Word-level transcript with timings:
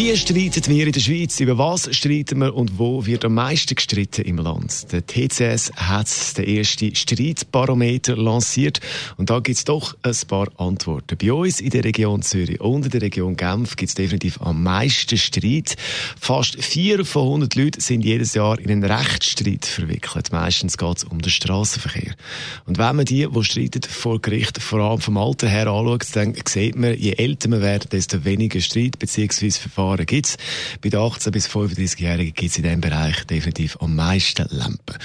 wie 0.00 0.16
streiten 0.16 0.66
wir 0.68 0.86
in 0.86 0.92
der 0.92 1.00
Schweiz? 1.00 1.40
Über 1.40 1.58
was 1.58 1.94
streiten 1.94 2.38
wir 2.38 2.54
und 2.54 2.78
wo 2.78 3.04
wird 3.04 3.24
am 3.24 3.34
meisten 3.34 3.74
gestritten 3.74 4.24
im 4.24 4.38
Land? 4.38 4.92
Der 4.92 5.06
TCS 5.06 5.72
hat 5.76 6.08
den 6.38 6.46
ersten 6.56 6.94
Streitbarometer 6.94 8.16
lanciert 8.16 8.80
und 9.18 9.30
da 9.30 9.40
gibt 9.40 9.58
es 9.58 9.64
doch 9.64 9.96
ein 10.02 10.16
paar 10.26 10.48
Antworten. 10.56 11.18
Bei 11.18 11.32
uns 11.32 11.60
in 11.60 11.70
der 11.70 11.84
Region 11.84 12.22
Zürich 12.22 12.60
und 12.60 12.86
in 12.86 12.90
der 12.90 13.02
Region 13.02 13.36
Genf 13.36 13.76
gibt 13.76 13.90
es 13.90 13.94
definitiv 13.94 14.40
am 14.40 14.62
meisten 14.62 15.18
Streit. 15.18 15.76
Fast 16.18 16.62
vier 16.62 17.04
von 17.04 17.24
100 17.24 17.54
Leuten 17.54 17.80
sind 17.80 18.02
jedes 18.02 18.34
Jahr 18.34 18.58
in 18.58 18.70
einen 18.70 18.84
Rechtsstreit 18.84 19.66
verwickelt. 19.66 20.32
Meistens 20.32 20.78
geht 20.78 20.96
es 20.96 21.04
um 21.04 21.20
den 21.20 21.30
Straßenverkehr. 21.30 22.14
Und 22.64 22.78
wenn 22.78 22.96
man 22.96 23.04
die, 23.04 23.28
die 23.28 23.44
streiten, 23.44 23.82
vor 23.82 24.20
Gericht 24.20 24.62
vor 24.62 24.80
allem 24.80 25.00
vom 25.00 25.16
Alter 25.16 25.48
her 25.48 25.66
anschaut, 25.66 26.06
dann 26.14 26.34
sieht 26.46 26.76
man, 26.76 26.96
je 26.96 27.12
älter 27.12 27.48
man 27.48 27.60
wird, 27.60 27.92
desto 27.92 28.24
weniger 28.24 28.60
Streit 28.60 28.98
bzw. 28.98 29.50
Verfahren 29.80 30.06
gibt 30.06 30.26
es. 30.26 30.36
Bei 30.82 30.88
den 30.88 31.00
18- 31.00 31.30
bis 31.30 31.48
35-Jährigen 31.48 32.34
gibt 32.34 32.50
es 32.50 32.56
in 32.58 32.64
diesem 32.64 32.80
Bereich 32.80 33.24
definitiv 33.24 33.76
am 33.80 33.96
meisten 33.96 34.46
Lampen. 34.50 34.96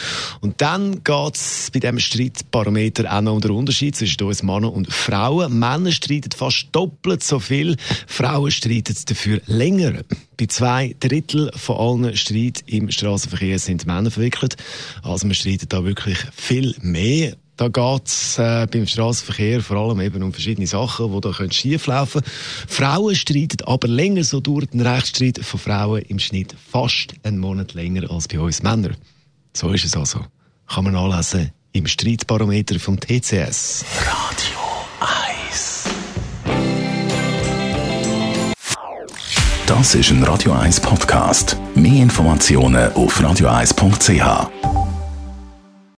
Und 0.41 0.61
dann 0.61 1.03
geht 1.03 1.35
es 1.35 1.69
bei 1.71 1.79
diesem 1.79 1.99
Streitbarometer 1.99 3.11
auch 3.11 3.21
noch 3.21 3.33
um 3.33 3.41
den 3.41 3.51
Unterschied 3.51 3.95
zwischen 3.95 4.23
uns 4.23 4.43
Männern 4.43 4.71
und 4.71 4.91
Frauen. 4.91 5.57
Männer 5.57 5.91
streiten 5.91 6.31
fast 6.35 6.67
doppelt 6.71 7.23
so 7.23 7.39
viel, 7.39 7.77
Frauen 8.07 8.51
streiten 8.51 8.95
dafür 9.07 9.41
länger. 9.45 10.01
Bei 10.37 10.45
zwei 10.47 10.95
Drittel 10.99 11.51
von 11.55 12.03
allen 12.03 12.17
Streiten 12.17 12.63
im 12.67 12.91
Straßenverkehr 12.91 13.59
sind 13.59 13.85
Männer 13.85 14.11
verwickelt. 14.11 14.57
Also 15.03 15.27
man 15.27 15.35
streitet 15.35 15.71
da 15.71 15.83
wirklich 15.85 16.17
viel 16.35 16.75
mehr. 16.81 17.37
Da 17.57 17.69
geht 17.69 18.07
es 18.07 18.37
äh, 18.37 18.67
beim 18.69 18.85
Straßenverkehr 18.85 19.61
vor 19.61 19.77
allem 19.77 20.01
eben 20.01 20.21
um 20.23 20.33
verschiedene 20.33 20.67
Sachen, 20.67 21.13
die 21.13 21.21
da 21.21 21.33
schieflaufen 21.51 22.21
können. 22.21 22.33
Frauen 22.67 23.15
streiten 23.15 23.65
aber 23.65 23.87
länger, 23.87 24.25
so 24.25 24.41
dauert 24.41 24.73
ein 24.73 24.81
Rechtsstreit 24.81 25.39
von 25.39 25.59
Frauen 25.59 26.01
im 26.01 26.19
Schnitt 26.19 26.53
fast 26.69 27.13
einen 27.23 27.39
Monat 27.39 27.73
länger 27.73 28.11
als 28.11 28.27
bei 28.27 28.39
uns 28.39 28.61
Männern. 28.61 28.97
So 29.53 29.69
ist 29.69 29.85
es 29.85 29.95
also. 29.95 30.19
Kann 30.67 30.83
man 30.83 30.93
nachlesen 30.93 31.51
im 31.71 31.87
Streitbarometer 31.87 32.77
vom 32.77 32.99
TCS. 32.99 33.85
Radio 33.99 34.59
1 34.99 35.85
Das 39.65 39.95
ist 39.95 40.09
ein 40.09 40.23
Radio 40.23 40.51
1 40.51 40.81
Podcast. 40.81 41.57
Mehr 41.73 42.03
Informationen 42.03 42.91
auf 42.93 43.19
radio1.ch. 43.21 44.74